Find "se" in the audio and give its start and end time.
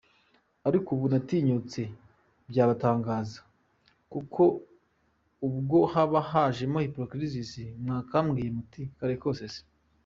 9.55-9.61